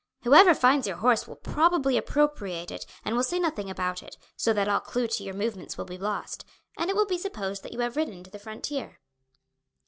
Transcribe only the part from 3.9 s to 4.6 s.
it, so